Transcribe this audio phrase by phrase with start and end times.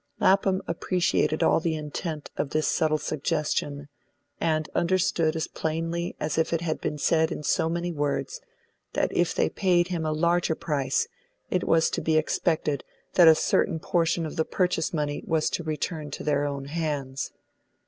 [0.19, 3.87] Lapham appreciated all the intent of this subtle suggestion,
[4.39, 8.41] and understood as plainly as if it had been said in so many words,
[8.93, 11.07] that if they paid him a larger price,
[11.51, 12.83] it was to be expected
[13.13, 17.31] that a certain portion of the purchase money was to return to their own hands.